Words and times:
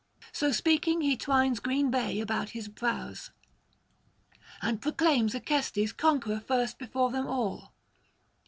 So 0.31 0.51
speaking, 0.51 1.01
he 1.01 1.15
twines 1.15 1.59
green 1.59 1.91
bay 1.91 2.19
about 2.21 2.49
his 2.57 2.67
brows, 2.67 3.29
and 4.59 4.81
proclaims 4.81 5.35
Acestes 5.35 5.93
conqueror 5.93 6.39
first 6.39 6.79
before 6.79 7.11
them 7.11 7.27
all. 7.27 7.71